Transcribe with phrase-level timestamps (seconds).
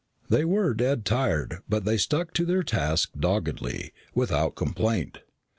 [0.29, 5.19] They were dead tired but they stuck to their task doggedly, without complaint.